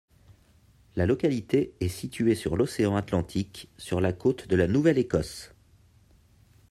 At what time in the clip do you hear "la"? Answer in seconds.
0.95-1.05, 4.01-4.13, 4.55-4.67